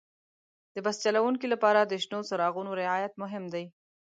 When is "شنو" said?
2.03-2.19